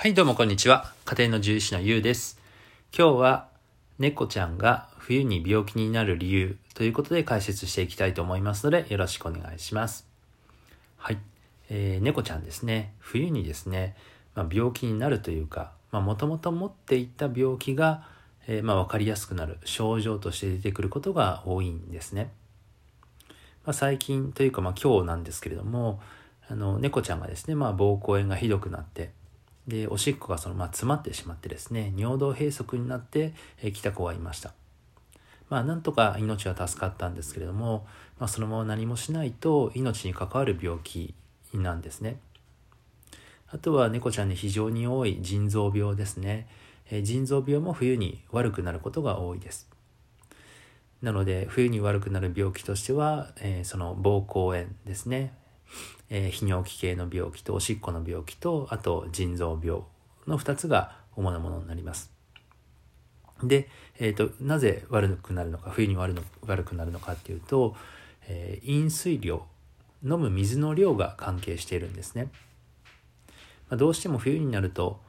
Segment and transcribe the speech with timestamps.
[0.00, 0.92] はい、どうもこんにちは。
[1.06, 2.38] 家庭の獣医師のゆうです。
[2.96, 3.48] 今日は
[3.98, 10.06] 猫ちゃんが冬に病気になる理由ということで解説していきたいと思いますのでよろしくお願いします。
[10.98, 11.18] はい、
[11.68, 12.94] えー、猫ちゃんですね。
[13.00, 13.96] 冬にですね、
[14.36, 18.04] まあ、病気になるというか、もともと持っていた病気が、
[18.46, 22.30] えー、まあ、分かりやすくなる症状として出てくることが多いんですね。
[23.66, 26.00] まあ、最近というか、ま、今日なんですけれども、
[26.48, 29.10] あの猫ちゃんがですね、まあ、膀胱炎がひどくなって
[29.68, 33.34] でおしっこがその、まあ、詰まってしまってですね尿道閉塞になって
[33.74, 34.54] き、た子がいました。
[35.50, 37.86] まあなんとか命は助かったんですけれども、
[38.18, 41.14] まあ、そのまま何もしないと命に関わる病気
[41.54, 42.18] なんですね。
[43.50, 46.48] あとは猫ちゃんに非常に多い腎臓病ですね、
[47.02, 49.68] 腎臓病も冬に悪くなることが多いです。
[51.00, 55.32] なので冬に悪くなる病気としては、えー、その膀胱炎ですね。
[56.10, 59.82] えー、泌尿器系の病気とおしっこの病気とあと腎臓病
[60.26, 62.12] の2つが主なものになります。
[63.42, 67.76] で、えーと、なぜ悪くなるのか冬に悪の悪くなるのかっていうと、
[68.26, 69.44] えー、飲水量
[70.04, 72.28] 飲む水の量が関係しているんですね。
[73.68, 75.00] まあ、どうしても冬になると、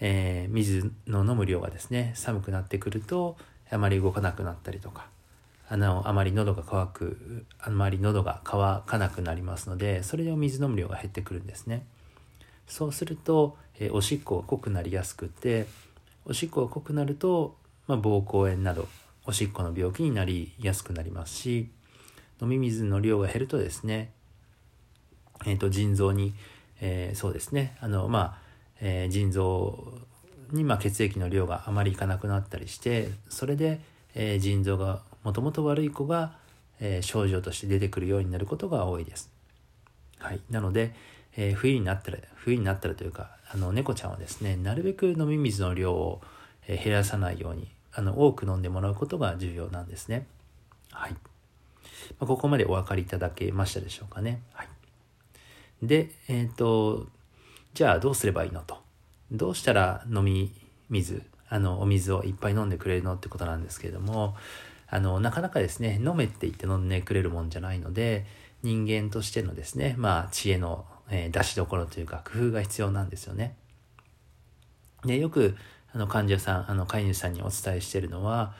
[0.00, 3.36] えー、水の飲む量がですね寒くなってくると
[3.70, 5.06] あまり動かなくなったりとか
[5.68, 11.86] あのあまり喉が渇くあまり喉が渇かなくなりますのでそれでお水飲む量が減ってくるんですね。
[12.66, 15.66] そうすると、えおしっこが濃くなりやすくて
[16.24, 18.88] おしっこが濃くなると、まあ、膀胱炎など
[19.26, 21.68] おしっこの病気になりやすくなりますし
[22.40, 24.12] 飲み水の量が減るとですね、
[25.44, 26.34] えーと、腎臓に、
[26.80, 28.38] えー、そうですねあのまあ、
[28.80, 29.92] えー、腎臓
[30.52, 33.80] に、まあ、血液の量があまりいかなくなったりしてそれで、
[34.14, 36.36] えー、腎臓がもともと悪い子が、
[36.80, 39.30] えー、症状として出てくるようになることが多いです。
[40.18, 40.94] はい、なので、
[41.36, 46.22] えー、冬になったら冬になったらというかあの猫ちゃんはですねなるべく飲み水の量を、
[46.66, 50.26] 減らさないようにあの多く飲んでもらうことが重要なんですね。
[50.90, 51.18] はいま
[52.20, 54.40] あ、ここまでお分かりいただけましたでしょうかね。
[54.54, 54.68] はい、
[55.82, 57.06] で、えっ、ー、と
[57.74, 58.78] じゃあどうすればいいのと
[59.30, 60.52] どうしたら飲み
[60.88, 64.36] 水あのお水をいっぱい飲んでくれるのってことなんですけれども
[64.88, 68.24] あのなかなかですね飲めって言って飲んでくれるもんじゃないので
[68.62, 73.56] 人間としてのですねまあ知恵の、えー、出しどころというか工夫が必要なんですよね。
[75.04, 75.56] でよく
[75.92, 78.54] あの患者さんあの飼い主さんにお伝えしているのは、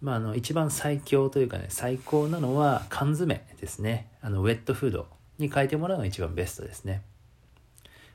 [0.00, 5.06] まあ、あの一番最強というかね最高なのは缶詰ですねあのウェットフード
[5.38, 7.02] に変えてもらうのが一番ベストですね。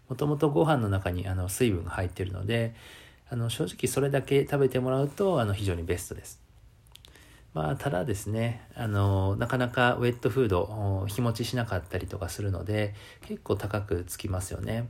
[0.09, 2.75] もともとご飯の中にあの水分が入ってるので
[3.29, 6.42] あの正直それだけ食べてもらうとあの非常にベストです。
[7.53, 12.95] まあ、ただですね、あの、なかなかウェットフード、日持ちしなかったりとかするので、
[13.27, 14.89] 結構高くつきますよね。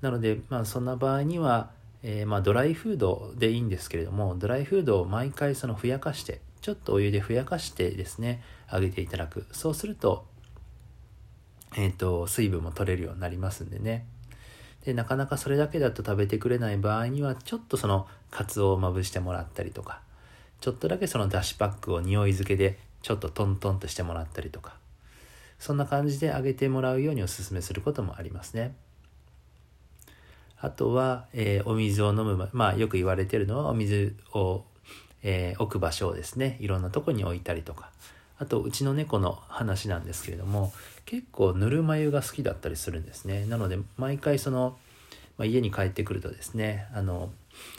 [0.00, 1.70] なので、まあ、そんな場合には、
[2.02, 9.46] えー、まあ、ドライフードでいいんですけれども、ドライフードを毎回そのふやかして、ちょっとお湯でふやかしてですね、あげていただく。
[9.52, 10.26] そうすると、
[11.76, 14.06] えっ、ー、と、水分も取れるようになりますんでね。
[14.84, 20.00] で、なかなかそれだけだと食べてくれない場合には、ちょっとその、カツオをまぶしてもらったりとか、
[20.60, 24.74] ちょっとだけそのだしパックを匂い付けでちょっとトントンとしてもらったりとか
[25.58, 28.74] そんな感じで揚げてもらうようにおすすめすることもありますね。
[30.62, 34.64] あとは、えー、お水を飲むまあよく言われてるのはお水を、
[35.22, 36.56] えー、置く場所をですね。
[36.60, 37.90] いろんなとこに置いたりとか。
[38.38, 40.72] あとうちの猫の話なんですけれども
[41.04, 43.44] 結構ぬるま湯が好きだったりするんですね。
[43.44, 44.78] なので毎回その、
[45.40, 47.30] まあ、家に帰ってくるとですねあの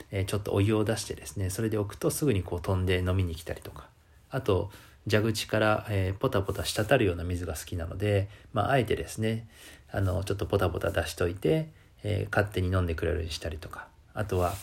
[0.10, 3.88] えー、ちょっとお湯を出してですねそれで置くとすぐにこう飛んで飲みに来たりとか
[4.32, 4.72] あと
[5.10, 9.48] 蛇口から、えー、ポタポタ滴るような水が好きなので、まあ、あえてですね
[9.92, 11.70] あのちょっとポタポタ出しといて、
[12.04, 14.56] えー、勝手に飲んでくれるようにしたりとかあとは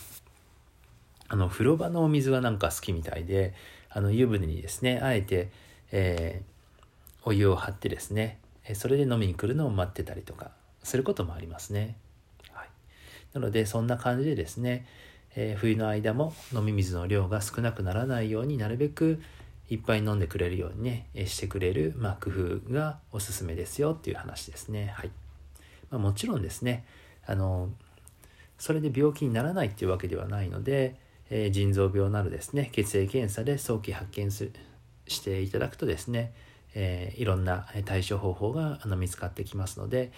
[1.29, 3.53] あの風呂場のお水がなんか好きみたいで
[3.89, 5.49] あの湯船にですねあえて、
[5.91, 8.39] えー、お湯を張ってですね
[8.73, 10.51] それで飲みに来るのを待ってたりとか
[10.83, 11.95] することもありますね。
[13.33, 14.85] なのでそんな感じでですね
[15.35, 19.21] えー、冬の間も飲み水の量が少なくならないようになるべく
[19.69, 24.93] いっぱい飲んでくれるようにね、してくれる、まあ、工夫がおすすめですよっていう話ですね。
[24.95, 25.11] はい
[25.91, 26.85] まあ、もちろんですね
[27.25, 27.69] あの
[28.57, 30.95] それで病気にならないっていうわけではないので、
[31.29, 34.51] えー、腎臓病などですね血液検査で早期発見す
[35.07, 36.33] していただくとですね、
[36.75, 40.11] えー、いろんな対処方法があの見つかってきますので、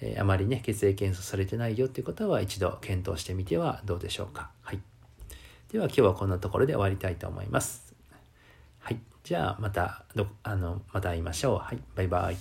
[0.00, 4.50] えー、あまりね、血液検査されてないよっていう方は一度検討してみてはどうでしょうか。
[4.62, 4.80] はい。
[5.72, 7.94] では今日はこんなところで終わりたいと思います。
[8.80, 9.00] はい。
[9.24, 11.58] じゃあまた、どあの、また会いましょう。
[11.58, 11.78] はい。
[11.94, 12.36] バイバイ。